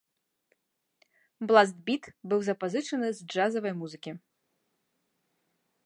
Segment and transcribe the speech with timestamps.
[1.51, 4.19] Бласт-біт быў запазычаны з джазавай музыкі.